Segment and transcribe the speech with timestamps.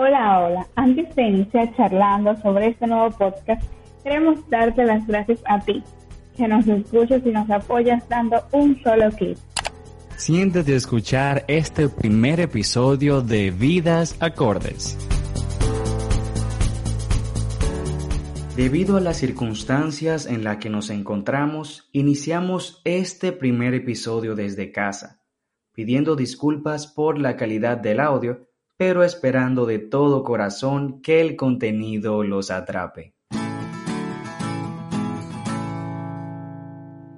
[0.00, 0.68] Hola, hola.
[0.76, 3.68] Antes de iniciar charlando sobre este nuevo podcast,
[4.04, 5.82] queremos darte las gracias a ti,
[6.36, 9.36] que nos escuchas y nos apoyas dando un solo clic.
[10.16, 14.96] Siéntate a escuchar este primer episodio de Vidas Acordes.
[18.54, 25.24] Debido a las circunstancias en las que nos encontramos, iniciamos este primer episodio desde casa,
[25.72, 28.47] pidiendo disculpas por la calidad del audio
[28.78, 33.12] pero esperando de todo corazón que el contenido los atrape.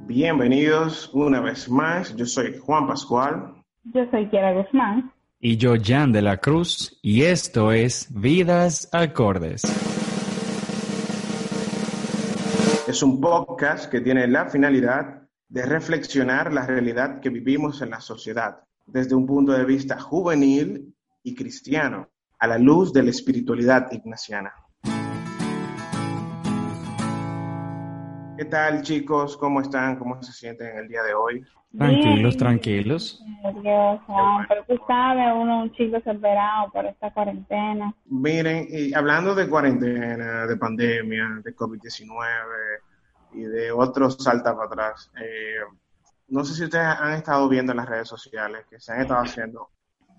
[0.06, 2.16] Bienvenidos una vez más.
[2.16, 3.62] Yo soy Juan Pascual.
[3.92, 5.12] Yo soy Kiara Guzmán.
[5.38, 6.98] Y yo, Jan de la Cruz.
[7.02, 9.62] Y esto es Vidas Acordes.
[12.88, 18.00] Es un podcast que tiene la finalidad de reflexionar la realidad que vivimos en la
[18.00, 23.90] sociedad desde un punto de vista juvenil y cristiano a la luz de la espiritualidad
[23.92, 24.52] ignaciana.
[28.40, 29.36] ¿Qué tal chicos?
[29.36, 29.96] ¿Cómo están?
[29.96, 31.44] ¿Cómo se sienten en el día de hoy?
[31.76, 33.22] Tranquilos, tranquilos.
[33.62, 34.00] Dios,
[34.48, 37.94] pero tú sabes, uno un chico desesperado por esta cuarentena.
[38.06, 42.08] Miren, y hablando de cuarentena, de pandemia, de COVID-19
[43.34, 45.60] y de otros salta para atrás, eh,
[46.28, 49.20] no sé si ustedes han estado viendo en las redes sociales que se han estado
[49.20, 49.68] haciendo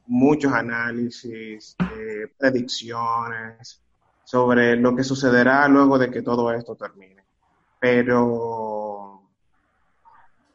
[0.07, 3.81] muchos análisis, eh, predicciones
[4.23, 7.23] sobre lo que sucederá luego de que todo esto termine.
[7.79, 9.23] Pero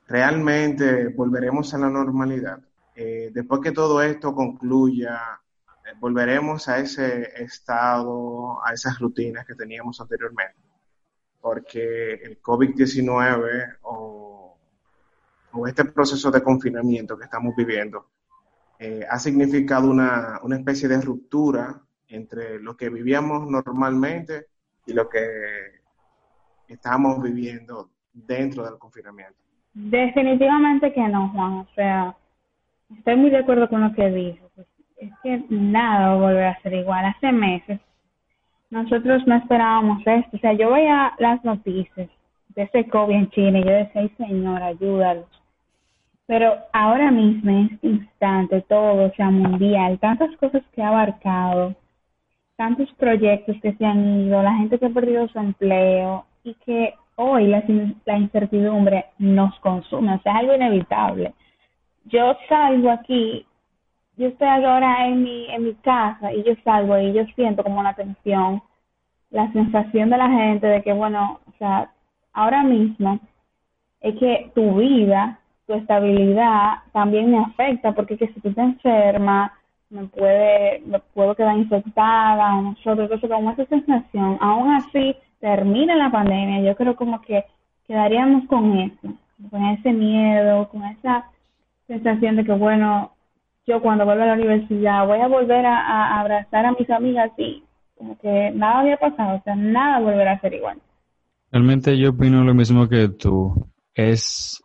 [0.07, 2.61] realmente volveremos a la normalidad.
[2.95, 5.41] Eh, después que todo esto concluya,
[5.85, 10.61] eh, volveremos a ese estado, a esas rutinas que teníamos anteriormente.
[11.41, 14.59] Porque el COVID-19 o,
[15.53, 18.07] o este proceso de confinamiento que estamos viviendo
[18.79, 24.47] eh, ha significado una, una especie de ruptura entre lo que vivíamos normalmente
[24.87, 25.21] y lo que
[26.69, 29.39] estamos viviendo dentro del confinamiento.
[29.75, 31.53] Definitivamente que no, Juan.
[31.55, 32.17] O sea,
[32.97, 34.51] estoy muy de acuerdo con lo que dijo.
[34.97, 37.05] Es que nada va a volver a ser igual.
[37.05, 37.81] Hace meses
[38.71, 40.37] nosotros no esperábamos esto.
[40.37, 42.09] O sea, yo veía las noticias
[42.55, 45.29] de ese COVID en China y yo decía, Ay, señor, ayúdalos.
[46.27, 51.75] Pero ahora mismo, en este instante, todo, o sea, mundial, tantas cosas que ha abarcado,
[52.57, 56.95] tantos proyectos que se han ido, la gente que ha perdido su empleo y que
[57.17, 57.63] hoy la,
[58.05, 61.33] la incertidumbre nos consume, o sea, es algo inevitable.
[62.07, 63.47] Yo salgo aquí,
[64.17, 67.83] yo estoy ahora en mi, en mi casa y yo salgo y yo siento como
[67.83, 68.63] la tensión,
[69.31, 71.91] la sensación de la gente de que, bueno, o sea,
[72.33, 73.21] ahora mismo
[74.01, 79.53] es que tu vida tu estabilidad también me afecta porque que si tú te enfermas
[79.91, 84.39] me puede me puedo quedar infectada o nosotros entonces como esa sensación.
[84.41, 87.45] Aún así termina la pandemia yo creo como que
[87.87, 89.15] quedaríamos con eso
[89.51, 91.25] con ese miedo con esa
[91.87, 93.13] sensación de que bueno
[93.67, 97.31] yo cuando vuelva a la universidad voy a volver a, a abrazar a mis amigas
[97.39, 97.63] y
[97.97, 100.79] como que nada había pasado o sea nada volverá a ser igual.
[101.53, 103.55] Realmente yo opino lo mismo que tú.
[103.95, 104.63] Es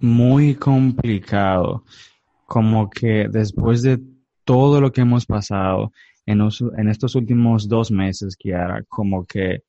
[0.00, 1.84] muy complicado.
[2.46, 4.00] Como que después de
[4.44, 5.92] todo lo que hemos pasado
[6.26, 9.62] en, estos últimos dos meses, Kiara, como que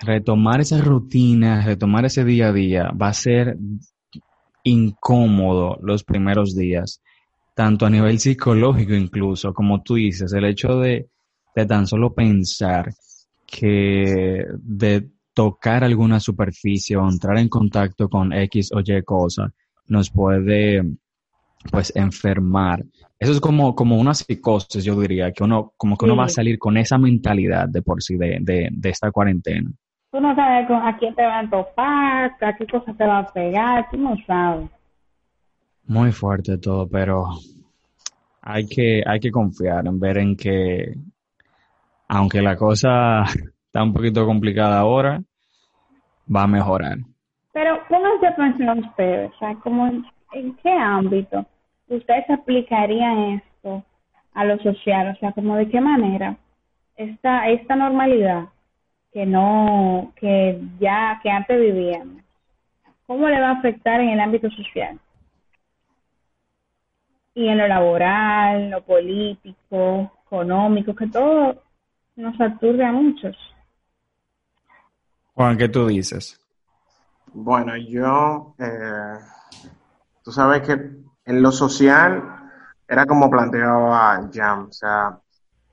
[0.00, 3.56] retomar esa rutina, retomar ese día a día va a ser
[4.62, 7.02] incómodo los primeros días,
[7.54, 11.08] tanto a nivel psicológico incluso, como tú dices, el hecho de,
[11.54, 12.92] de tan solo pensar
[13.46, 15.08] que de
[15.38, 19.48] tocar alguna superficie o entrar en contacto con X o Y cosa
[19.86, 20.82] nos puede
[21.70, 22.82] pues enfermar.
[23.20, 26.28] Eso es como, como una psicosis, yo diría, que uno, como que uno va a
[26.28, 29.70] salir con esa mentalidad de por sí de, de, esta cuarentena.
[30.10, 33.32] Tú no sabes a quién te va a topar, a qué cosa te va a
[33.32, 34.68] pegar, tú no sabes.
[35.86, 37.28] Muy fuerte todo, pero
[38.42, 40.96] hay que, hay que confiar en ver en que,
[42.08, 43.22] aunque la cosa
[43.68, 45.22] está un poquito complicada ahora,
[46.34, 46.98] va a mejorar.
[47.52, 49.86] Pero pónganse a pensar ustedes, o sea, como
[50.32, 51.44] en, qué ámbito
[51.88, 53.82] ustedes aplicarían esto
[54.34, 56.36] a lo social, o sea, como de qué manera
[56.96, 58.48] esta, esta normalidad
[59.12, 62.22] que no, que ya, que antes vivíamos,
[63.06, 64.98] ¿cómo le va a afectar en el ámbito social?
[67.34, 71.62] Y en lo laboral, lo político, económico, que todo
[72.16, 73.36] nos aturde a muchos.
[75.38, 76.36] Juan, ¿qué tú dices?
[77.32, 79.18] Bueno, yo, eh,
[80.24, 80.72] tú sabes que
[81.26, 82.24] en lo social
[82.88, 85.16] era como planteaba Jam, o sea,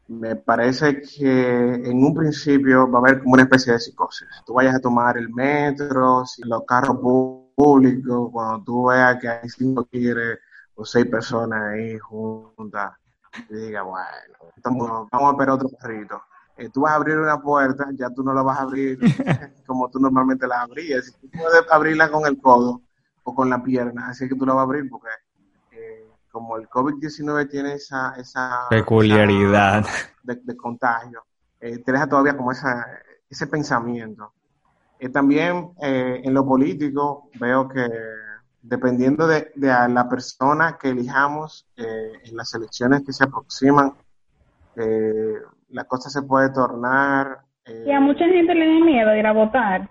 [0.07, 4.27] me parece que en un principio va a haber como una especie de psicosis.
[4.45, 6.99] Tú vayas a tomar el metro, los carros
[7.55, 10.37] públicos, cuando tú veas que hay cinco tigres
[10.75, 12.93] o seis personas ahí juntas,
[13.49, 16.21] y digas, bueno, vamos a esperar otro carrito.
[16.57, 18.97] Eh, tú vas a abrir una puerta, ya tú no la vas a abrir
[19.65, 21.13] como tú normalmente la abrías.
[21.19, 22.81] Tú puedes abrirla con el codo
[23.23, 25.09] o con la pierna, así que tú la vas a abrir porque
[25.71, 29.85] eh, como el COVID-19 tiene esa, esa peculiaridad
[30.23, 31.25] de, contagio,
[31.59, 32.85] eh, te deja todavía como esa,
[33.29, 34.31] ese pensamiento.
[35.11, 37.87] también en lo político veo que
[38.61, 43.93] dependiendo de, de la persona que elijamos en las elecciones que se aproximan,
[44.75, 47.39] eh, la cosa se puede tornar...
[47.65, 49.89] y a mucha gente le da miedo ir a votar.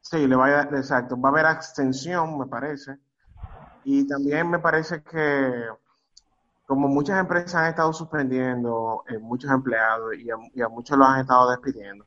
[0.00, 2.96] Sí, le va a, exacto, va a haber abstención, me parece.
[3.84, 5.66] Y también me parece que
[6.70, 11.50] como muchas empresas han estado suspendiendo eh, muchos empleados y a, muchos los han estado
[11.50, 12.04] despidiendo,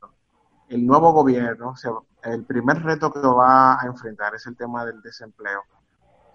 [0.69, 1.91] el nuevo gobierno, o sea,
[2.24, 5.63] el primer reto que va a enfrentar es el tema del desempleo,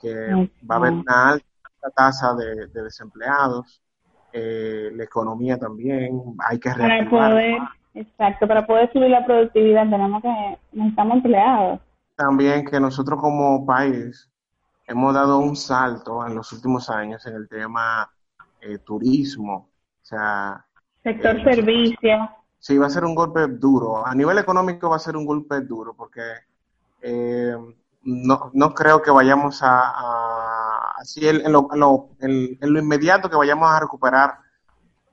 [0.03, 3.81] que va a haber una alta tasa de desempleados,
[4.33, 7.59] eh, la economía también, hay que para poder,
[7.95, 11.81] exacto, para poder subir la productividad tenemos que, necesitamos empleados.
[12.17, 14.31] También que nosotros como país
[14.87, 18.11] hemos dado un salto en los últimos años en el tema
[18.61, 19.69] eh, turismo,
[20.03, 20.65] o sea...
[21.03, 22.31] Sector eh, servicio.
[22.59, 24.05] Sí, va a ser un golpe duro.
[24.05, 26.23] A nivel económico va a ser un golpe duro porque
[28.03, 29.69] no, no creo que vayamos a,
[31.01, 31.69] así en, lo,
[32.21, 34.35] en, lo, inmediato que vayamos a recuperar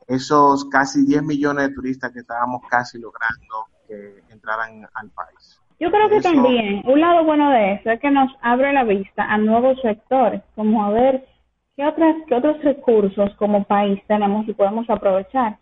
[0.07, 5.59] esos casi 10 millones de turistas que estábamos casi logrando que entraran al país.
[5.79, 9.23] Yo creo que también un lado bueno de eso es que nos abre la vista
[9.23, 11.25] a nuevos sectores, como a ver
[11.75, 15.57] qué, otras, qué otros recursos como país tenemos y podemos aprovechar.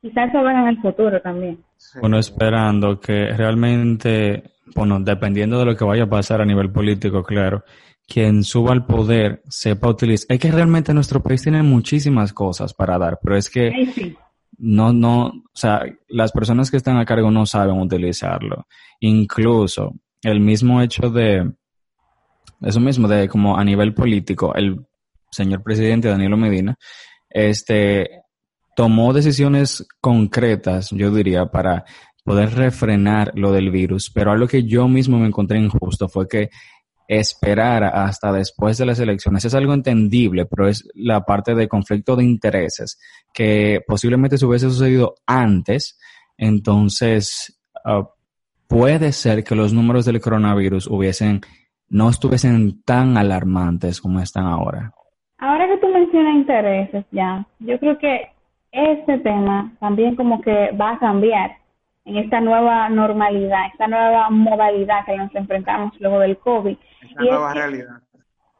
[0.00, 1.62] Quizás eso venga en el futuro también.
[2.00, 7.22] Bueno, esperando que realmente bueno, dependiendo de lo que vaya a pasar a nivel político,
[7.22, 7.64] claro,
[8.06, 10.26] quien suba al poder sepa utilizar.
[10.30, 14.16] Es que realmente nuestro país tiene muchísimas cosas para dar, pero es que
[14.58, 18.66] no, no, o sea, las personas que están a cargo no saben utilizarlo.
[19.00, 21.52] Incluso el mismo hecho de,
[22.60, 24.86] eso mismo, de como a nivel político, el
[25.30, 26.76] señor presidente Danilo Medina,
[27.28, 28.22] este,
[28.76, 31.84] tomó decisiones concretas, yo diría, para
[32.24, 36.50] poder refrenar lo del virus, pero algo que yo mismo me encontré injusto fue que
[37.08, 42.16] esperar hasta después de las elecciones es algo entendible, pero es la parte de conflicto
[42.16, 42.98] de intereses
[43.32, 45.98] que posiblemente se hubiese sucedido antes,
[46.36, 48.08] entonces ah,
[48.68, 51.40] puede ser que los números del coronavirus hubiesen
[51.88, 54.92] no estuviesen tan alarmantes como están ahora.
[55.38, 58.30] Ahora que tú mencionas intereses ya, yo creo que
[58.72, 61.56] este tema también como que va a cambiar
[62.04, 66.76] en esta nueva normalidad, esta nueva modalidad que nos enfrentamos luego del COVID.
[67.02, 68.00] Esta nueva realidad.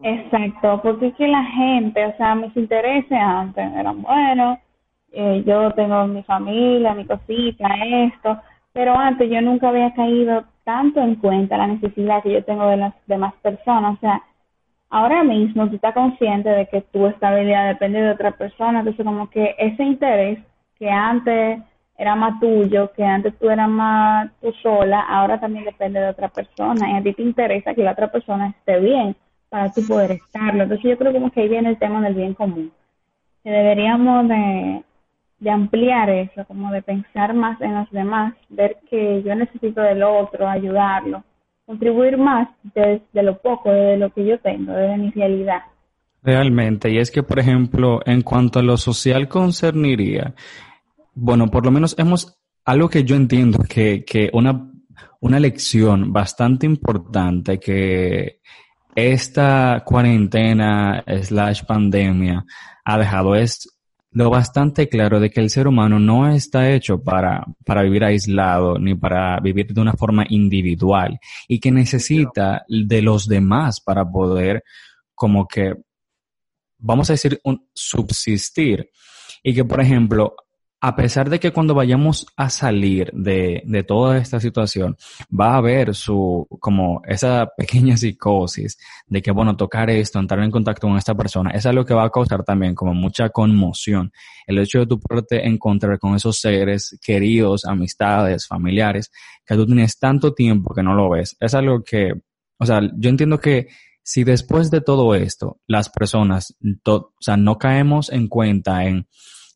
[0.03, 4.59] Exacto, porque es que la gente, o sea, mis intereses antes eran buenos,
[5.13, 8.41] eh, yo tengo mi familia, mi cosita, esto,
[8.73, 12.79] pero antes yo nunca había caído tanto en cuenta la necesidad que yo tengo de
[12.79, 14.23] las demás personas, o sea,
[14.91, 19.31] ahora mismo tú estás consciente de que tu estabilidad depende de otra persona, entonces como
[19.31, 20.39] que ese interés
[20.79, 21.61] que antes
[21.97, 26.29] era más tuyo, que antes tú eras más tú sola, ahora también depende de otra
[26.29, 29.15] persona y a ti te interesa que la otra persona esté bien
[29.49, 30.63] para tú poder estarlo.
[30.63, 32.73] Entonces yo creo como que ahí viene el tema del bien común,
[33.45, 34.83] que deberíamos de,
[35.39, 40.03] de ampliar eso, como de pensar más en los demás, ver que yo necesito del
[40.03, 41.23] otro, ayudarlo,
[41.67, 45.63] contribuir más desde lo poco, de lo que yo tengo, desde mi realidad.
[46.23, 50.35] Realmente, y es que, por ejemplo, en cuanto a lo social concerniría,
[51.15, 54.71] bueno, por lo menos hemos, algo que yo entiendo que, que una,
[55.21, 58.41] una lección bastante importante que
[58.95, 62.45] esta cuarentena slash pandemia
[62.85, 63.69] ha dejado es
[64.15, 68.79] lo bastante claro de que el ser humano no está hecho para, para vivir aislado
[68.79, 74.63] ni para vivir de una forma individual y que necesita de los demás para poder
[75.15, 75.75] como que,
[76.79, 78.91] vamos a decir, un, subsistir.
[79.43, 80.35] Y que, por ejemplo,
[80.85, 84.97] a pesar de que cuando vayamos a salir de, de, toda esta situación,
[85.29, 90.51] va a haber su, como esa pequeña psicosis de que, bueno, tocar esto, entrar en
[90.51, 94.11] contacto con esta persona, es algo que va a causar también como mucha conmoción.
[94.45, 99.13] El hecho de tu poderte encontrar con esos seres queridos, amistades, familiares,
[99.47, 102.13] que tú tienes tanto tiempo que no lo ves, es algo que,
[102.59, 103.69] o sea, yo entiendo que
[104.03, 109.07] si después de todo esto, las personas, o sea, no caemos en cuenta en,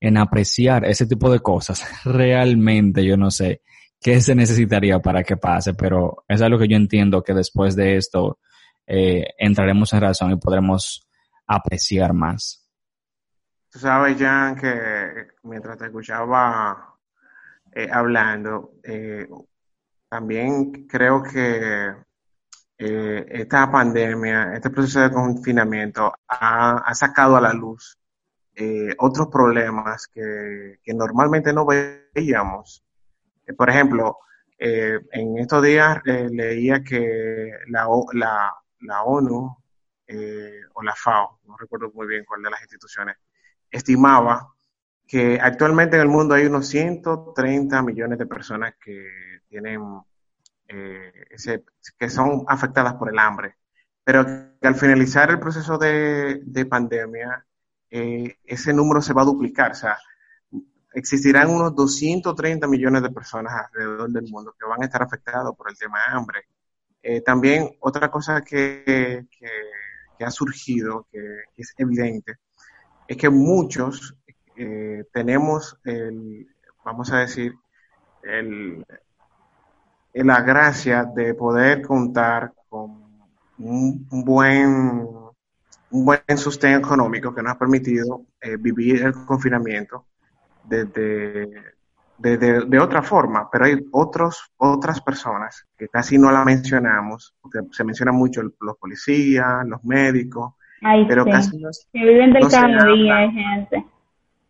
[0.00, 3.62] en apreciar ese tipo de cosas, realmente yo no sé
[4.00, 7.96] qué se necesitaría para que pase, pero es algo que yo entiendo que después de
[7.96, 8.38] esto
[8.86, 11.08] eh, entraremos en razón y podremos
[11.46, 12.62] apreciar más.
[13.70, 16.94] Tú sabes, Jan, que mientras te escuchaba
[17.72, 19.28] eh, hablando, eh,
[20.08, 22.06] también creo que
[22.78, 27.98] esta pandemia, este proceso de confinamiento ha, ha sacado a la luz
[28.58, 32.82] eh, otros problemas que, normalmente no veíamos.
[33.46, 34.18] Eh, por ejemplo,
[34.58, 37.86] eh, en estos días leía que la,
[38.80, 39.56] la, ONU
[40.74, 43.16] o la FAO, no recuerdo muy bien cuál de las instituciones,
[43.70, 44.54] estimaba
[45.06, 49.06] que actualmente en el mundo hay unos 130 millones de personas que
[49.48, 50.00] tienen
[50.66, 53.56] que son afectadas por el hambre,
[54.02, 57.46] pero que al finalizar el proceso de pandemia
[57.90, 59.72] eh, ese número se va a duplicar.
[59.72, 59.98] O sea,
[60.94, 65.70] existirán unos 230 millones de personas alrededor del mundo que van a estar afectados por
[65.70, 66.40] el tema de hambre.
[67.02, 71.20] Eh, también otra cosa que, que, ha surgido, que,
[71.56, 72.36] es evidente,
[73.06, 74.16] es que muchos
[74.56, 76.48] eh, tenemos, el,
[76.84, 77.54] vamos a decir,
[78.22, 78.84] el,
[80.14, 83.04] la gracia de poder contar con
[83.58, 85.06] un buen
[85.90, 90.06] un buen sustento económico que nos ha permitido eh, vivir el confinamiento
[90.64, 90.84] de,
[92.18, 97.84] de, otra forma, pero hay otros, otras personas que casi no la mencionamos, porque se
[97.84, 100.54] menciona mucho los policías, los médicos,
[101.08, 103.86] pero casi no, que viven del cada día, gente.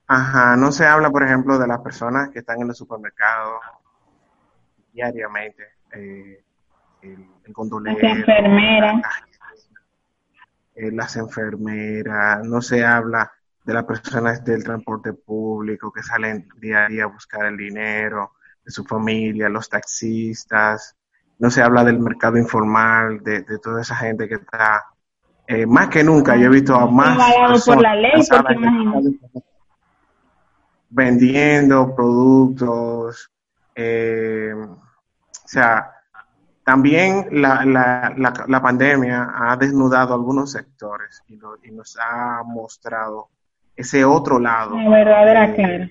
[0.08, 3.60] Ajá, no se habla, por ejemplo, de las personas que están en los supermercados
[4.92, 6.40] diariamente, eh,
[7.02, 9.02] el, el condolero, las enfermeras.
[10.76, 13.32] Eh, las enfermeras, no se habla
[13.64, 18.32] de las personas del transporte público que salen día a día a buscar el dinero,
[18.62, 20.94] de su familia, los taxistas,
[21.38, 24.84] no se habla del mercado informal, de, toda esa gente que está,
[25.46, 27.16] eh, más que nunca, yo he visto a más
[30.90, 33.30] vendiendo productos,
[33.74, 35.95] eh, o sea,
[36.66, 38.12] también la, la,
[38.48, 41.38] la, pandemia ha desnudado algunos sectores y,
[41.70, 43.28] nos ha mostrado
[43.76, 44.70] ese otro lado.
[44.70, 45.88] Su verdadera cara.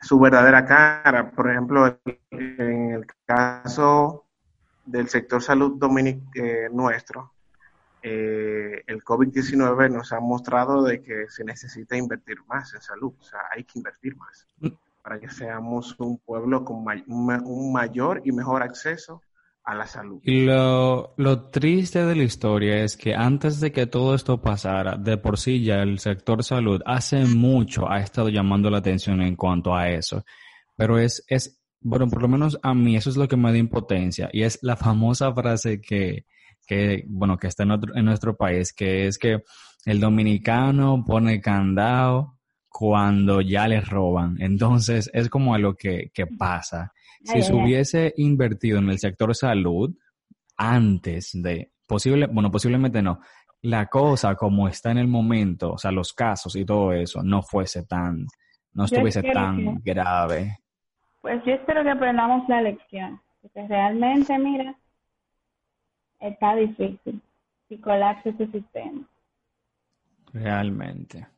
[0.00, 1.30] su verdadera cara.
[1.32, 1.98] Por ejemplo,
[2.30, 4.24] en el caso
[4.86, 7.34] del sector salud dominic eh, nuestro,
[8.02, 13.22] eh, el COVID-19 nos ha mostrado de que se necesita invertir más en salud, o
[13.22, 14.46] sea, hay que invertir más.
[15.04, 19.20] Para que seamos un pueblo con un mayor y mejor acceso
[19.64, 20.20] a la salud.
[20.22, 24.96] Y lo, lo, triste de la historia es que antes de que todo esto pasara,
[24.96, 29.36] de por sí ya el sector salud hace mucho ha estado llamando la atención en
[29.36, 30.24] cuanto a eso.
[30.76, 33.58] Pero es, es, bueno, por lo menos a mí eso es lo que me da
[33.58, 36.24] impotencia y es la famosa frase que,
[36.66, 39.42] que bueno, que está en, en nuestro país, que es que
[39.86, 42.33] el dominicano pone candado
[42.76, 44.36] cuando ya les roban.
[44.40, 46.92] Entonces, es como a lo que, pasa.
[47.22, 49.96] Si se hubiese invertido en el sector salud
[50.56, 53.20] antes de, posible, bueno, posiblemente no,
[53.62, 57.42] la cosa como está en el momento, o sea, los casos y todo eso, no
[57.42, 58.26] fuese tan,
[58.72, 60.58] no estuviese tan grave.
[61.22, 64.74] Pues yo espero que aprendamos la lección, porque realmente, mira,
[66.18, 67.22] está difícil
[67.68, 69.08] si colapsa ese sistema.
[70.32, 71.33] Realmente.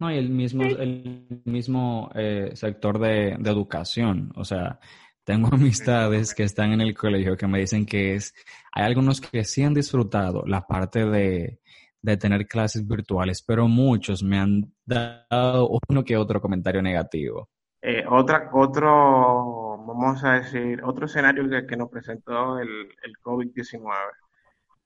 [0.00, 4.32] No, y el mismo, el mismo eh, sector de, educación.
[4.34, 4.80] O sea,
[5.24, 8.34] tengo amistades que están en el colegio que me dicen que es,
[8.72, 11.60] hay algunos que sí han disfrutado la parte de,
[12.00, 17.50] de tener clases virtuales, pero muchos me han dado uno que otro comentario negativo.
[17.82, 22.68] Eh, otra, otro, vamos a decir, otro escenario que, que nos presentó el,
[23.02, 23.92] el COVID-19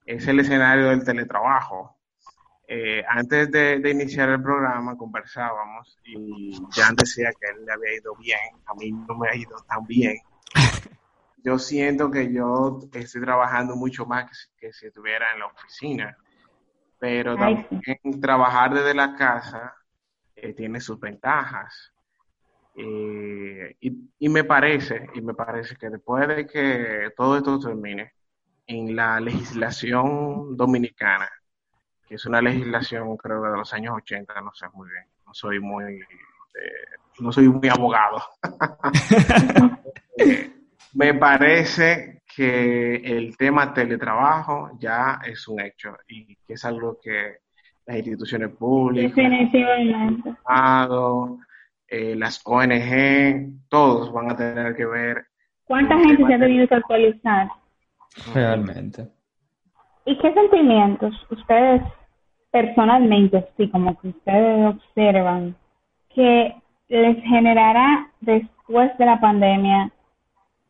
[0.06, 1.98] es el escenario del teletrabajo.
[2.66, 8.14] Eh, antes de, iniciar el programa conversábamos y Jan decía que él le había ido
[8.16, 10.16] bien, a mí no me ha ido tan bien.
[11.44, 16.16] Yo siento que yo estoy trabajando mucho más que si, estuviera en la oficina,
[16.98, 19.74] pero también trabajar desde la casa
[20.34, 21.92] eh, tiene sus ventajas.
[22.74, 28.14] Eh, y, me parece, y me parece que después de que todo esto termine,
[28.66, 31.28] en la legislación dominicana,
[32.06, 35.60] que es una legislación creo de los años 80, no sé muy bien, no soy
[35.60, 36.86] muy, eh,
[37.20, 38.22] no soy muy abogado.
[40.94, 47.38] me parece que el tema teletrabajo ya es un hecho y que es algo que
[47.86, 50.34] las instituciones públicas, Definitivamente.
[51.86, 55.26] Eh, las ONG, todos van a tener que ver.
[55.64, 57.48] ¿Cuánta gente se ha tenido que actualizar?
[58.32, 59.08] Realmente.
[60.06, 61.82] ¿Y qué sentimientos ustedes
[62.50, 65.56] personalmente, sí, como que ustedes observan,
[66.14, 66.54] que
[66.88, 69.90] les generará después de la pandemia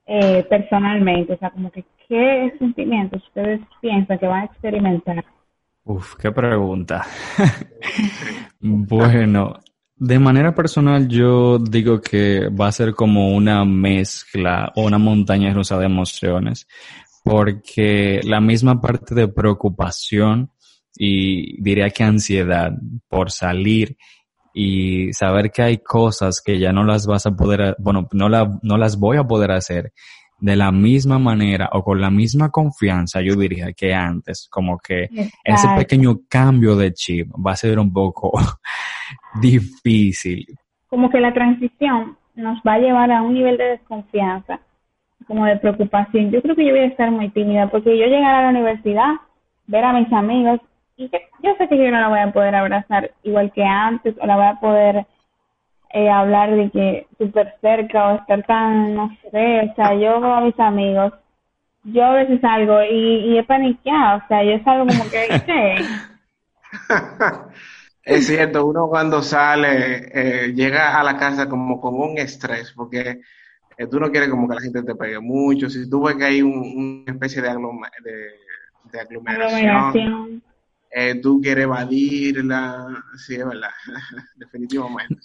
[0.06, 1.34] eh, personalmente?
[1.34, 5.24] O sea, como que qué sentimientos ustedes piensan que van a experimentar.
[5.84, 7.02] Uf, qué pregunta.
[8.60, 9.54] bueno,
[9.96, 15.52] de manera personal yo digo que va a ser como una mezcla o una montaña
[15.52, 16.66] rusa de emociones,
[17.24, 20.50] porque la misma parte de preocupación
[20.96, 22.70] y diría que ansiedad
[23.08, 23.96] por salir
[24.52, 28.58] y saber que hay cosas que ya no las vas a poder, bueno, no, la,
[28.62, 29.92] no las voy a poder hacer
[30.38, 35.08] de la misma manera o con la misma confianza, yo diría que antes, como que
[35.42, 38.32] ese pequeño cambio de chip va a ser un poco
[39.40, 40.46] difícil.
[40.88, 44.60] Como que la transición nos va a llevar a un nivel de desconfianza,
[45.26, 46.30] como de preocupación.
[46.30, 49.12] Yo creo que yo voy a estar muy tímida porque yo llegar a la universidad,
[49.66, 50.60] ver a mis amigos
[50.96, 54.26] y yo sé que yo no la voy a poder abrazar igual que antes o
[54.26, 55.06] la voy a poder
[55.90, 60.40] eh, hablar de que súper cerca o estar tan, no sé, o sea, yo a
[60.40, 61.12] mis amigos,
[61.84, 65.84] yo a veces salgo y, y he paniqueado, o sea, yo salgo como que, ¿qué?
[68.04, 73.20] es cierto, uno cuando sale eh, llega a la casa como con un estrés, porque
[73.76, 76.24] eh, tú no quieres como que la gente te pegue mucho, si tú ves que
[76.24, 77.48] hay una especie de,
[78.92, 80.42] de, aglomeración,
[80.96, 83.70] Eh, tú quieres evadirla, sí, es verdad,
[84.36, 85.18] definitivamente.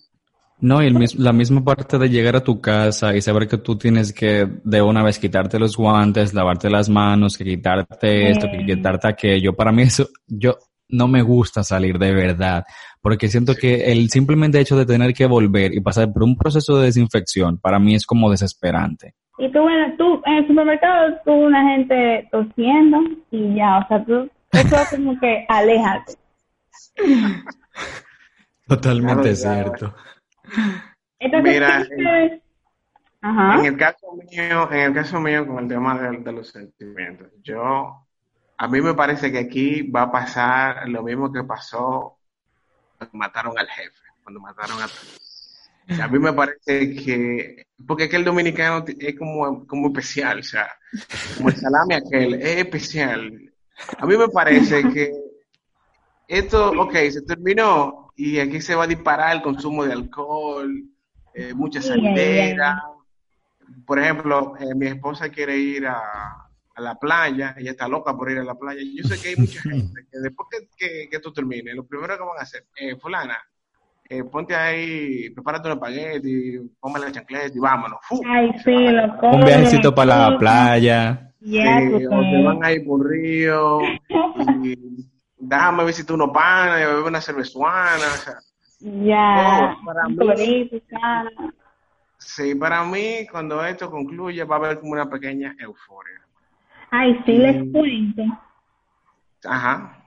[0.61, 4.11] No, y la misma parte de llegar a tu casa y saber que tú tienes
[4.11, 9.07] que de una vez quitarte los guantes, lavarte las manos, que quitarte esto, que quitarte
[9.07, 9.55] aquello.
[9.55, 10.57] Para mí eso, yo
[10.89, 12.65] no me gusta salir de verdad,
[13.01, 16.77] porque siento que el simplemente hecho de tener que volver y pasar por un proceso
[16.77, 19.13] de desinfección, para mí es como desesperante.
[19.37, 22.99] Y tú, bueno, tú en el supermercado, tú una gente tosiendo
[23.31, 26.13] y ya, o sea, tú, eso como que aléjate.
[28.67, 29.95] Totalmente cierto.
[31.41, 31.85] Mira,
[33.21, 38.05] en, el caso mío, en el caso mío con el tema de, los sentimientos, yo,
[38.57, 42.18] a mí me parece que aquí va a pasar lo mismo que pasó
[43.11, 46.03] mataron al jefe, cuando mataron a...
[46.03, 50.43] a mí me parece que, porque es que el dominicano es como, como especial, o
[50.43, 50.69] sea,
[51.37, 53.51] como el salame aquel, es especial.
[53.97, 55.11] A mí me parece que
[56.27, 60.83] esto, ok, se terminó, y aquí se va a disparar el consumo de alcohol,
[61.33, 62.83] eh, mucha salidera.
[63.85, 66.38] Por ejemplo, eh, mi esposa quiere ir a,
[66.79, 68.81] la playa, ella está loca por ir a la playa.
[68.81, 72.17] Yo sé que hay mucha gente que después que, que, que esto termine, lo primero
[72.17, 73.37] que van a hacer, eh, fulana,
[74.11, 77.99] eh, ponte ahí, prepárate un espagueti, ponme la chancleta y vámonos.
[78.25, 81.25] Ay, sí, lo un viajecito para la playa.
[81.41, 83.79] Yeah, o te van a ir por río
[84.63, 88.39] y déjame ver si tú no panas, beber una cervezuana, o sea.
[88.81, 90.69] Ya, para mí,
[92.17, 96.19] sí, para mí, cuando esto concluye, va a haber como una pequeña euforia.
[96.91, 98.23] Ay, sí, les cuento.
[99.45, 99.97] Ajá.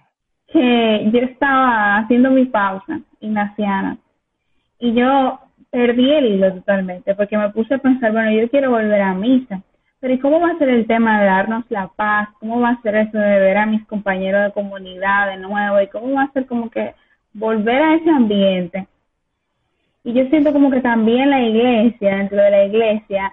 [0.49, 3.97] Que yo estaba haciendo mi pausa, ignaciana,
[4.79, 5.41] y yo
[5.71, 9.63] perdí el hilo totalmente, porque me puse a pensar, bueno, yo quiero volver a misa
[10.03, 12.29] pero ¿y cómo va a ser el tema de darnos la paz?
[12.41, 15.81] ¿Cómo va a ser eso de ver a mis compañeros de comunidad de nuevo?
[15.81, 16.93] ¿Y cómo va a ser como que
[17.33, 18.89] volver a ese ambiente?
[20.03, 23.33] Y yo siento como que también la iglesia, dentro de la iglesia,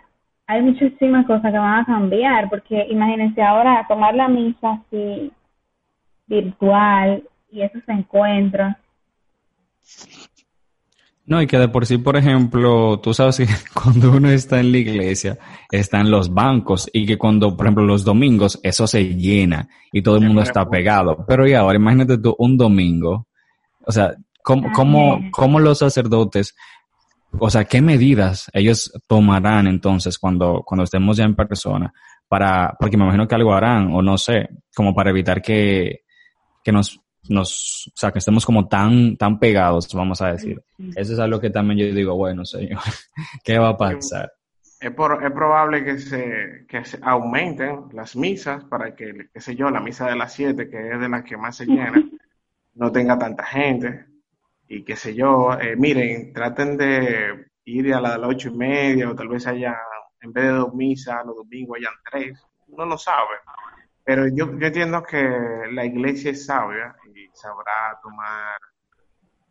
[0.50, 5.32] hay muchísimas cosas que van a cambiar, porque imagínense ahora tomar la misa así
[6.26, 8.74] virtual y esos encuentros.
[11.28, 13.46] No, y que de por sí, por ejemplo, tú sabes que
[13.80, 15.38] cuando uno está en la iglesia,
[15.70, 20.18] están los bancos y que cuando, por ejemplo, los domingos, eso se llena y todo
[20.18, 21.26] el mundo está pegado.
[21.28, 23.28] Pero y ahora, imagínate tú un domingo,
[23.86, 26.56] o sea, ¿cómo, cómo, cómo los sacerdotes,
[27.38, 31.94] o sea, qué medidas ellos tomarán entonces cuando, cuando estemos ya en persona
[32.28, 36.02] para, porque me imagino que algo harán o no sé, como para evitar que,
[36.64, 40.62] que nos nos, o sea, que estemos como tan, tan pegados, vamos a decir.
[40.96, 42.80] Eso es algo que también yo digo, bueno, señor,
[43.44, 44.32] ¿qué va a pasar?
[44.80, 49.70] Es, es probable que se, que se aumenten las misas para que, qué sé yo,
[49.70, 51.94] la misa de las siete, que es de las que más se llena,
[52.76, 54.06] no tenga tanta gente.
[54.72, 58.56] Y qué sé yo, eh, miren, traten de ir a la de las ocho y
[58.56, 59.76] media o tal vez haya,
[60.22, 62.40] en vez de dos misas, los domingos hayan tres.
[62.68, 63.36] Uno no sabe.
[64.04, 65.18] Pero yo, yo entiendo que
[65.72, 68.60] la iglesia es sabia y sabrá tomar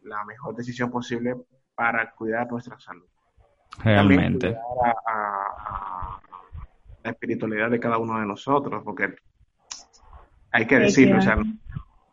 [0.02, 1.34] la mejor decisión posible
[1.74, 3.06] para cuidar nuestra salud.
[3.82, 4.56] Realmente.
[5.04, 6.20] a,
[7.02, 9.16] la espiritualidad de cada uno de nosotros, porque
[10.52, 11.38] hay que decirlo, o sea,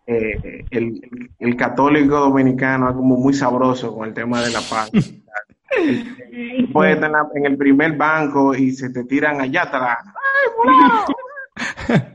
[0.08, 1.02] eh, el,
[1.40, 4.92] el, católico dominicano es como muy sabroso con el tema de la paz.
[6.74, 9.98] Puedes estar en el primer banco y se te tiran allá atrás.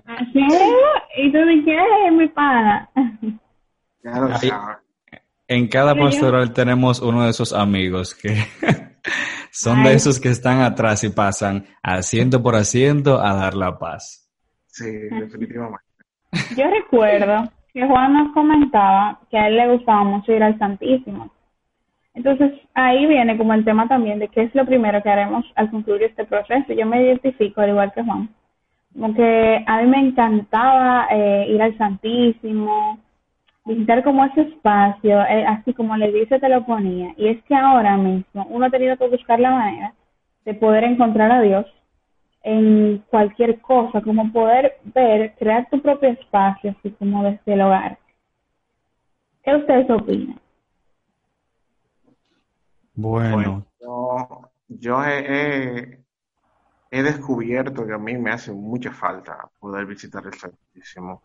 [0.07, 0.47] ¿Así?
[1.17, 2.89] ¿Y tú qué mi pana?
[5.49, 8.37] En cada pastoral tenemos uno de esos amigos que
[9.51, 14.31] son de esos que están atrás y pasan asiento por asiento a dar la paz.
[14.67, 15.85] Sí, definitivamente.
[16.57, 21.31] Yo recuerdo que Juan nos comentaba que a él le gustaba mucho ir al Santísimo.
[22.15, 25.71] Entonces ahí viene como el tema también de qué es lo primero que haremos al
[25.71, 26.73] concluir este proceso.
[26.73, 28.29] Yo me identifico, al igual que Juan,
[28.93, 32.99] como que a mí me encantaba eh, ir al Santísimo,
[33.65, 37.15] visitar como ese espacio, eh, así como le dice te lo ponía.
[37.17, 39.95] Y es que ahora mismo uno ha tenido que buscar la manera
[40.45, 41.67] de poder encontrar a Dios
[42.43, 47.99] en cualquier cosa, como poder ver, crear tu propio espacio, así como desde el hogar.
[49.43, 50.41] ¿Qué ustedes opinan?
[52.95, 55.99] Bueno, yo, yo he,
[56.91, 61.23] he, descubierto que a mí me hace mucha falta poder visitar el Santísimo,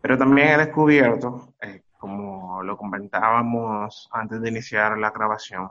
[0.00, 5.70] pero también he descubierto, eh, como lo comentábamos antes de iniciar la grabación,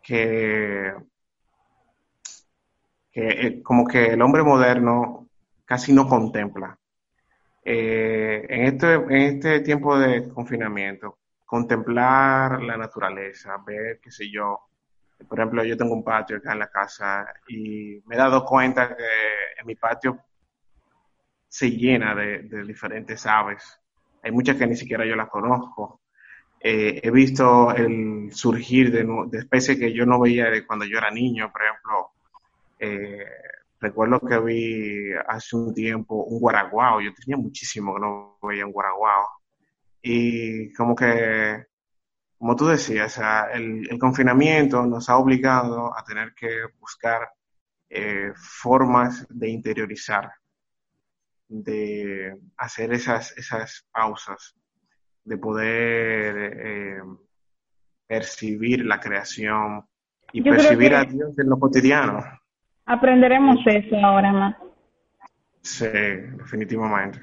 [0.00, 0.92] que
[3.12, 5.28] que eh, como que el hombre moderno
[5.64, 6.78] casi no contempla.
[7.64, 14.58] Eh, en, este, en este tiempo de confinamiento, contemplar la naturaleza, ver, qué sé yo,
[15.28, 18.96] por ejemplo, yo tengo un patio acá en la casa y me he dado cuenta
[18.96, 19.04] que
[19.60, 20.18] en mi patio
[21.46, 23.78] se llena de, diferentes aves.
[24.22, 26.00] Hay muchas que ni siquiera yo las conozco.
[26.58, 30.98] Eh, he visto el surgir de, de, especies que yo no veía de cuando yo
[30.98, 32.12] era niño, por ejemplo,
[32.82, 33.24] eh,
[33.80, 38.72] recuerdo que vi hace un tiempo un guaraguao, yo tenía muchísimo que no veía un
[38.72, 39.28] guaraguao.
[40.02, 41.64] Y como que,
[42.36, 43.20] como tú decías,
[43.52, 46.48] el, confinamiento nos ha obligado a tener que
[46.80, 47.30] buscar
[47.88, 50.32] eh, formas de interiorizar,
[51.46, 54.56] de hacer esas, esas pausas,
[55.22, 57.02] de poder eh,
[58.08, 59.86] percibir la creación
[60.32, 62.41] y percibir a Dios en lo cotidiano.
[62.86, 64.56] Aprenderemos eso ahora más.
[65.60, 67.20] Sí, definitivamente.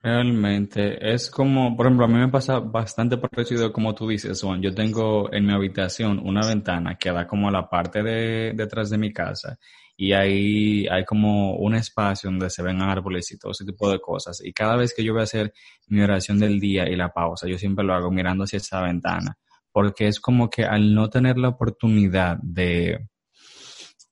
[0.00, 4.62] Realmente, es como, por ejemplo, a mí me pasa bastante parecido como tú dices, Juan.
[4.62, 8.90] Yo tengo en mi habitación una ventana que da como a la parte de detrás
[8.90, 9.58] de mi casa
[9.96, 13.98] y ahí hay como un espacio donde se ven árboles y todo ese tipo de
[13.98, 14.40] cosas.
[14.44, 15.52] Y cada vez que yo voy a hacer
[15.88, 19.36] mi oración del día y la pausa, yo siempre lo hago mirando hacia esa ventana,
[19.72, 23.08] porque es como que al no tener la oportunidad de,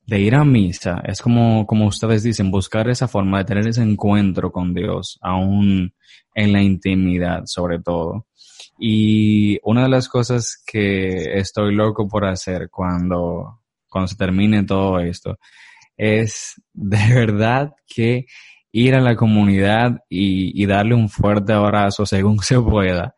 [0.07, 3.83] de ir a misa es como, como ustedes dicen, buscar esa forma de tener ese
[3.83, 5.93] encuentro con Dios, aún
[6.35, 8.27] en la intimidad sobre todo.
[8.79, 15.01] Y una de las cosas que estoy loco por hacer cuando, cuando se termine todo
[15.01, 15.39] esto
[15.97, 18.27] es de verdad que
[18.71, 23.15] ir a la comunidad y, y darle un fuerte abrazo según se pueda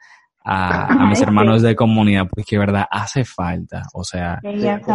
[0.50, 3.82] a, mis hermanos de comunidad, porque verdad hace falta.
[3.92, 4.40] O sea,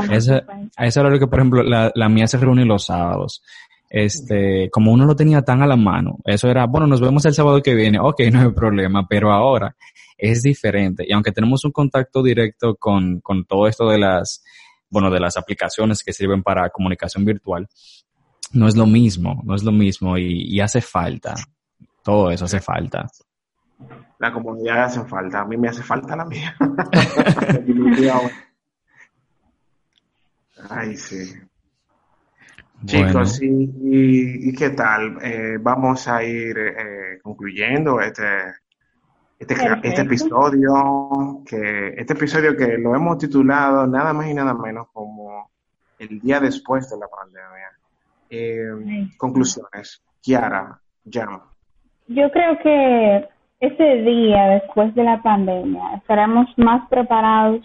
[0.10, 0.42] eso,
[0.78, 3.44] eso era lo que, por ejemplo, la, la mía se reúne los sábados.
[3.88, 7.36] Este, como uno lo tenía tan a la mano, eso era, bueno, nos vemos el
[7.36, 9.76] sábado que viene, ok, no hay problema, pero ahora
[10.18, 11.06] es diferente.
[11.08, 14.44] Y aunque tenemos un contacto directo con, con todo esto de las,
[14.90, 17.68] bueno, de las aplicaciones que sirven para comunicación virtual,
[18.54, 21.36] no es lo mismo, no es lo mismo y, y hace falta.
[22.04, 23.06] Todo eso hace falta
[24.20, 25.42] la comunidad hace falta.
[25.42, 26.56] A mí me hace falta la mía.
[30.70, 31.34] Ay, sí.
[32.86, 35.18] Chicos, y, qué tal?
[35.22, 38.56] Eh, vamos a ir eh, concluyendo este,
[39.40, 44.88] este, este, episodio, que este episodio que lo hemos titulado nada más y nada menos
[44.92, 45.50] como
[45.98, 47.72] el día después de la pandemia.
[48.30, 50.04] Eh, conclusiones.
[50.22, 51.46] Kiara, llama.
[52.08, 53.30] Yo creo que
[53.64, 57.62] ese día después de la pandemia estaremos más preparados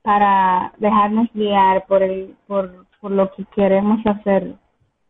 [0.00, 4.54] para dejarnos guiar por el por, por lo que queremos hacer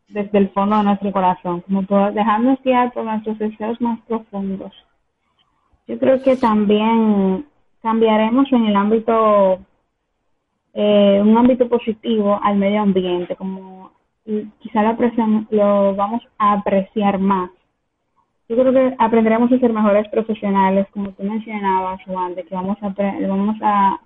[0.09, 4.73] desde el fondo de nuestro corazón, como dejarnos guiar por nuestros deseos más profundos.
[5.87, 7.47] Yo creo que también
[7.81, 9.61] cambiaremos en el ámbito,
[10.75, 13.93] eh, un ámbito positivo al medio ambiente, como
[14.59, 14.97] quizá lo,
[15.51, 17.51] lo vamos a apreciar más.
[18.49, 22.79] Yo creo que aprenderemos a ser mejores profesionales, como tú mencionabas, Juan, de que vamos
[22.81, 22.95] a,
[23.27, 24.01] vamos a,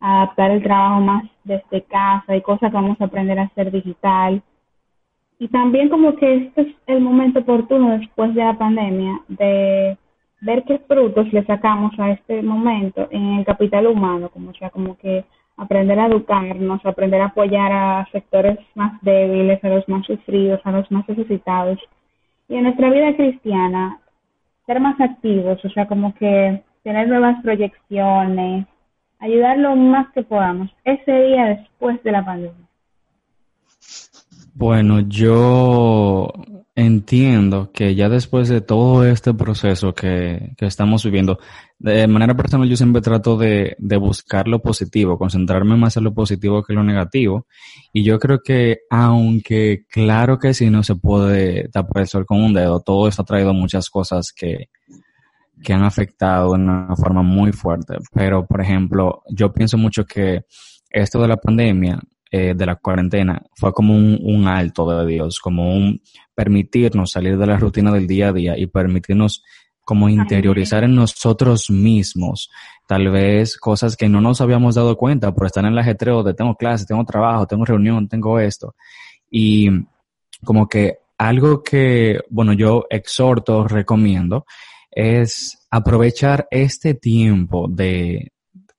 [0.00, 4.42] adaptar el trabajo más desde casa y cosas que vamos a aprender a hacer digital
[5.38, 9.96] y también como que este es el momento oportuno después de la pandemia de
[10.40, 14.96] ver qué frutos le sacamos a este momento en el capital humano, como sea, como
[14.98, 15.24] que
[15.56, 20.72] aprender a educarnos, aprender a apoyar a sectores más débiles, a los más sufridos, a
[20.72, 21.78] los más necesitados.
[22.48, 24.00] Y en nuestra vida cristiana,
[24.66, 28.66] ser más activos, o sea, como que tener nuevas proyecciones,
[29.18, 32.67] ayudar lo más que podamos ese día después de la pandemia.
[34.58, 36.32] Bueno, yo
[36.74, 41.38] entiendo que ya después de todo este proceso que, que estamos viviendo,
[41.78, 46.12] de manera personal yo siempre trato de, de, buscar lo positivo, concentrarme más en lo
[46.12, 47.46] positivo que en lo negativo.
[47.92, 52.42] Y yo creo que aunque claro que sí no se puede tapar el sol con
[52.42, 54.70] un dedo, todo esto ha traído muchas cosas que,
[55.62, 57.94] que han afectado de una forma muy fuerte.
[58.12, 60.46] Pero, por ejemplo, yo pienso mucho que
[60.90, 65.74] esto de la pandemia eh, de la cuarentena fue como un, alto de Dios, como
[65.74, 66.00] un
[66.34, 69.42] permitirnos salir de la rutina del día a día y permitirnos
[69.84, 72.50] como interiorizar en nosotros mismos,
[72.86, 76.34] tal vez cosas que no nos habíamos dado cuenta por estar en el ajetreo de
[76.34, 78.74] tengo clase, tengo trabajo, tengo reunión, tengo esto.
[79.30, 79.68] Y
[80.44, 84.44] como que algo que, bueno, yo exhorto, recomiendo,
[84.90, 88.32] es aprovechar este tiempo de,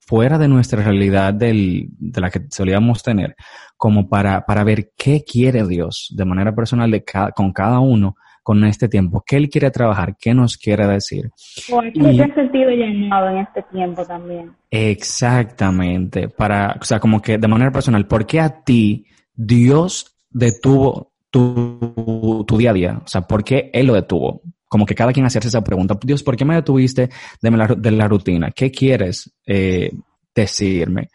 [0.09, 3.35] fuera de nuestra realidad del, de la que solíamos tener,
[3.77, 7.03] como para, para ver qué quiere Dios de manera personal de
[7.35, 11.29] con cada uno con este tiempo, qué Él quiere trabajar, qué nos quiere decir.
[11.71, 14.51] O qué ha sentido llamado en este tiempo también.
[14.71, 21.11] Exactamente, para, o sea, como que de manera personal, ¿por qué a ti Dios detuvo
[21.29, 23.01] tu, tu día a día?
[23.05, 24.41] O sea, ¿por qué Él lo detuvo?
[24.69, 27.10] Como que cada quien hacerse esa pregunta, Dios, ¿por qué me detuviste
[27.41, 28.51] de la, de la rutina?
[28.51, 29.91] ¿Qué quieres eh,
[30.34, 31.10] decirme?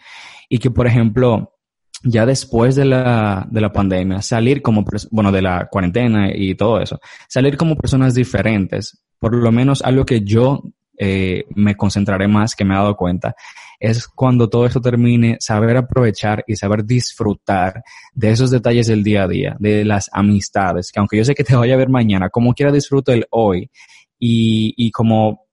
[0.48, 1.54] Y que, por ejemplo,
[2.02, 6.80] ya después de la, de la pandemia, salir como, bueno, de la cuarentena y todo
[6.80, 10.62] eso, salir como personas diferentes, por lo menos algo que yo
[10.98, 13.34] eh, me concentraré más, que me he dado cuenta,
[13.78, 17.82] es cuando todo esto termine, saber aprovechar y saber disfrutar
[18.12, 21.44] de esos detalles del día a día, de las amistades, que aunque yo sé que
[21.44, 23.70] te vaya a ver mañana, como quiera disfruto el hoy
[24.18, 25.46] y, y como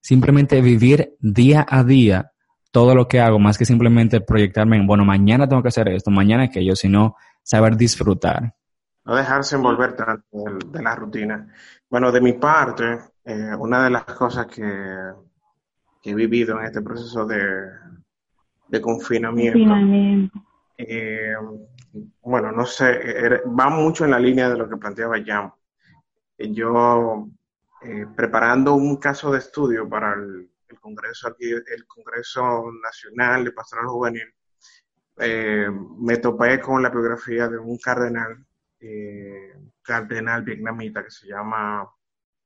[0.00, 2.30] simplemente vivir día a día
[2.70, 6.10] todo lo que hago, más que simplemente proyectarme en, bueno, mañana tengo que hacer esto,
[6.10, 8.54] mañana aquello, sino saber disfrutar.
[9.06, 10.26] No dejarse envolver tanto
[10.70, 11.48] de, la rutina.
[11.88, 14.62] Bueno, de mi parte, eh, una de las cosas que
[16.02, 20.30] he vivido en este proceso de, confinamiento.
[20.78, 21.34] Eh,
[22.22, 25.52] bueno, no sé, va mucho en la línea de lo que planteaba Jan.
[26.38, 27.28] Yo,
[27.82, 34.32] eh, preparando un caso de estudio para el, Congreso el Congreso Nacional de Pastoral Juvenil,
[35.18, 38.44] eh, me topé con la biografía de un cardenal,
[39.82, 41.88] cardenal vietnamita que se llama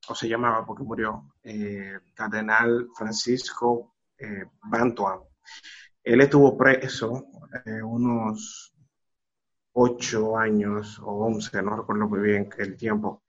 [0.09, 5.21] o se llamaba porque murió, eh, Cardenal Francisco eh, Bantuan.
[6.03, 7.27] Él estuvo preso
[7.65, 8.73] eh, unos
[9.73, 13.23] ocho años o once, no recuerdo muy bien el tiempo,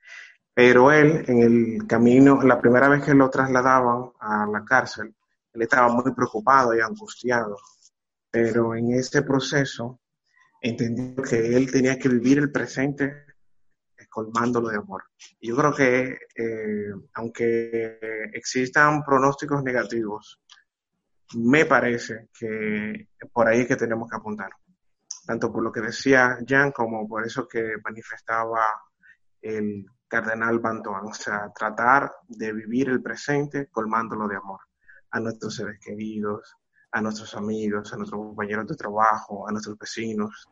[0.54, 5.14] pero él en el camino, la primera vez que lo trasladaban a la cárcel,
[5.54, 7.58] él estaba muy preocupado y angustiado,
[8.30, 10.00] pero en este proceso
[10.62, 13.31] entendió que él tenía que vivir el presente
[14.12, 15.06] colmándolo de amor.
[15.40, 17.98] Yo creo que eh, aunque
[18.34, 20.42] existan pronósticos negativos,
[21.36, 24.52] me parece que por ahí es que tenemos que apuntar.
[25.26, 28.66] Tanto por lo que decía Jan como por eso que manifestaba
[29.42, 31.06] el cardenal Bantoan.
[31.06, 34.60] O sea, tratar de vivir el presente colmándolo de amor
[35.12, 36.54] a nuestros seres queridos,
[36.92, 40.50] a nuestros amigos, a nuestros compañeros de trabajo, a nuestros vecinos,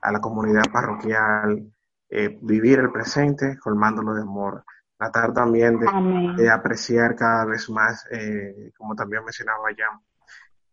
[0.00, 1.70] a la comunidad parroquial,
[2.14, 4.64] eh, vivir el presente colmándolo de amor,
[4.98, 9.86] tratar también de, apreciar cada vez más, eh, como también mencionaba ya,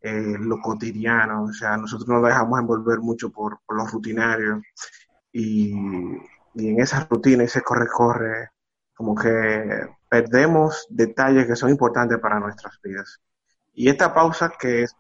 [0.02, 4.62] eh, lo cotidiano, o sea, nosotros nos dejamos envolver mucho por, por lo rutinario.
[5.32, 5.74] Y,
[6.56, 8.50] y, en esa rutina, ese corre-corre,
[8.94, 13.22] como que perdemos detalles que son importantes para nuestras vidas.
[13.74, 14.94] Y esta pausa que es,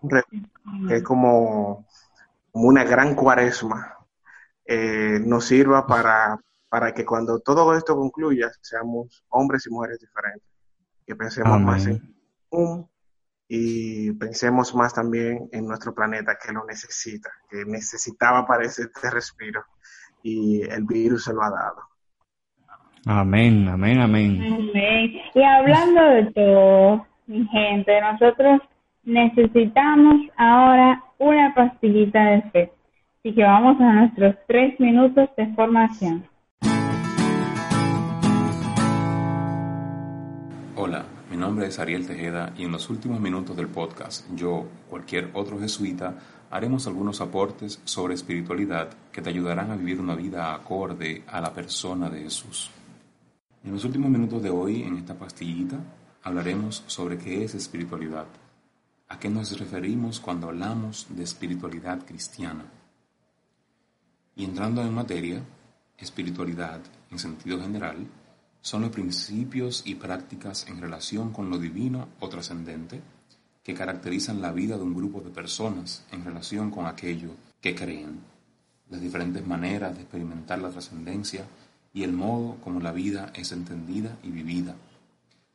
[0.89, 1.85] es como,
[2.53, 3.97] una gran cuaresma,
[4.71, 6.37] eh, nos sirva para,
[6.69, 10.47] para que cuando todo esto concluya seamos hombres y mujeres diferentes,
[11.07, 12.15] que pensemos más en
[12.51, 12.87] un
[13.47, 19.63] y pensemos más también en nuestro planeta que lo necesita, que necesitaba para ese respiro
[20.21, 21.81] y el virus se lo ha dado.
[23.07, 24.39] Amén, amén, amén.
[24.39, 25.13] Amén.
[25.33, 28.61] Y hablando de todo, mi gente, nosotros
[29.03, 32.78] necesitamos ahora una pastillita de fe.
[33.21, 36.23] Así que vamos a nuestros tres minutos de formación.
[40.77, 45.31] Hola, mi nombre es Ariel Tejeda y en los últimos minutos del podcast, yo, cualquier
[45.33, 46.15] otro jesuita,
[46.49, 51.53] haremos algunos aportes sobre espiritualidad que te ayudarán a vivir una vida acorde a la
[51.53, 52.71] persona de Jesús.
[53.65, 55.75] En los últimos minutos de hoy, en esta pastillita,
[56.23, 58.27] hablaremos sobre qué es espiritualidad,
[59.09, 62.63] a qué nos referimos cuando hablamos de espiritualidad cristiana.
[64.39, 65.43] Y entrando en materia,
[65.97, 66.79] espiritualidad,
[67.11, 68.07] en sentido general,
[68.61, 73.01] son los principios y prácticas en relación con lo divino o trascendente
[73.61, 78.21] que caracterizan la vida de un grupo de personas en relación con aquello que creen,
[78.89, 81.45] las diferentes maneras de experimentar la trascendencia
[81.93, 84.73] y el modo como la vida es entendida y vivida.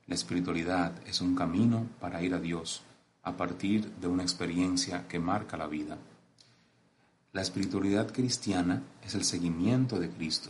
[0.08, 2.82] La espiritualidad es un camino para ir a Dios
[3.22, 5.96] a partir de una experiencia que marca la vida.
[7.34, 10.48] La espiritualidad cristiana es el seguimiento de Cristo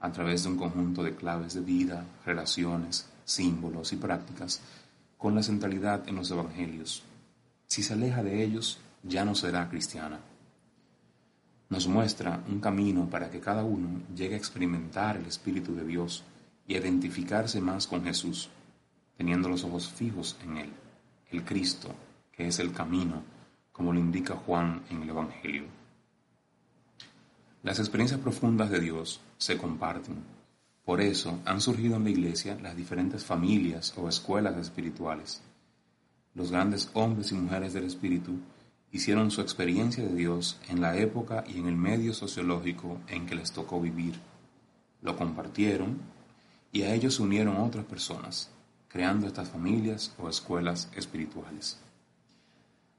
[0.00, 4.60] a través de un conjunto de claves de vida, relaciones, símbolos y prácticas
[5.16, 7.02] con la centralidad en los evangelios.
[7.66, 10.20] Si se aleja de ellos, ya no será cristiana
[11.74, 16.22] nos muestra un camino para que cada uno llegue a experimentar el Espíritu de Dios
[16.68, 18.48] y a identificarse más con Jesús,
[19.16, 20.72] teniendo los ojos fijos en Él,
[21.30, 21.88] el Cristo,
[22.30, 23.22] que es el camino,
[23.72, 25.64] como lo indica Juan en el Evangelio.
[27.64, 30.16] Las experiencias profundas de Dios se comparten.
[30.84, 35.40] Por eso han surgido en la Iglesia las diferentes familias o escuelas espirituales.
[36.34, 38.32] Los grandes hombres y mujeres del Espíritu
[38.92, 43.34] hicieron su experiencia de Dios en la época y en el medio sociológico en que
[43.34, 44.20] les tocó vivir.
[45.00, 46.00] Lo compartieron
[46.70, 48.50] y a ellos se unieron otras personas,
[48.88, 51.78] creando estas familias o escuelas espirituales.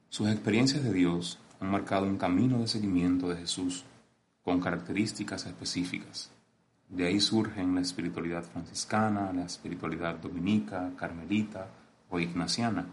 [0.09, 3.85] Sus experiencias de Dios han marcado un camino de seguimiento de Jesús
[4.45, 6.29] con características específicas.
[6.87, 11.67] De ahí surgen la espiritualidad franciscana, la espiritualidad dominica, carmelita
[12.11, 12.85] o ignaciana,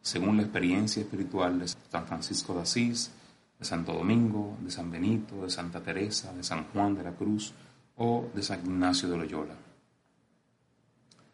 [0.00, 3.10] según la experiencia espiritual de San Francisco de Asís,
[3.58, 7.52] de Santo Domingo, de San Benito, de Santa Teresa, de San Juan de la Cruz
[7.96, 9.54] o de San Ignacio de Loyola.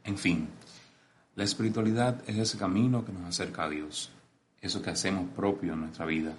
[0.04, 0.48] En fin,
[1.34, 4.10] la espiritualidad es ese camino que nos acerca a Dios,
[4.62, 6.34] eso que hacemos propio en nuestra vida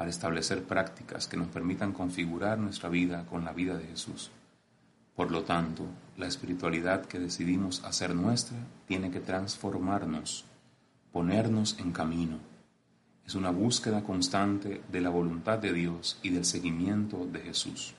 [0.00, 4.30] para establecer prácticas que nos permitan configurar nuestra vida con la vida de Jesús.
[5.14, 5.84] Por lo tanto,
[6.16, 10.46] la espiritualidad que decidimos hacer nuestra tiene que transformarnos
[11.12, 12.38] ponernos en camino.
[13.26, 17.92] Es una búsqueda constante de la voluntad de Dios y del seguimiento de Jesús.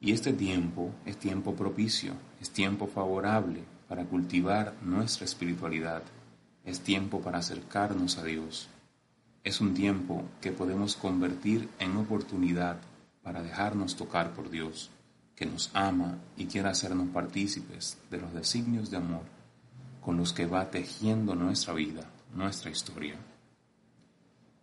[0.00, 6.02] Y este tiempo es tiempo propicio, es tiempo favorable para cultivar nuestra espiritualidad,
[6.64, 8.70] es tiempo para acercarnos a Dios.
[9.46, 12.78] Es un tiempo que podemos convertir en oportunidad
[13.22, 14.90] para dejarnos tocar por Dios,
[15.36, 19.22] que nos ama y quiere hacernos partícipes de los designios de amor
[20.00, 23.14] con los que va tejiendo nuestra vida, nuestra historia.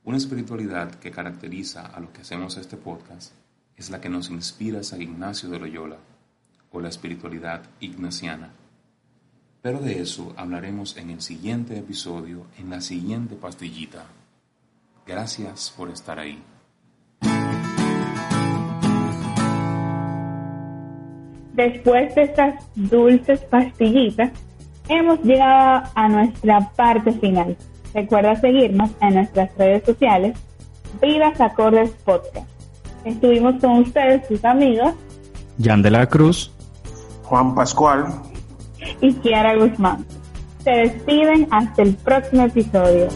[0.03, 3.31] Una espiritualidad que caracteriza a los que hacemos este podcast
[3.77, 5.99] es la que nos inspira San Ignacio de Loyola,
[6.71, 8.51] o la espiritualidad ignaciana.
[9.61, 14.07] Pero de eso hablaremos en el siguiente episodio, en la siguiente pastillita.
[15.05, 16.41] Gracias por estar ahí.
[21.53, 24.31] Después de estas dulces pastillitas,
[24.89, 27.55] hemos llegado a nuestra parte final.
[27.93, 30.37] Recuerda seguirnos en nuestras redes sociales,
[31.01, 32.49] Vivas Acordes Podcast.
[33.05, 34.93] Estuvimos con ustedes, sus amigos,
[35.61, 36.51] Jan de la Cruz,
[37.23, 38.05] Juan Pascual
[39.01, 40.05] y Kiara Guzmán.
[40.63, 43.07] Se despiden hasta el próximo episodio.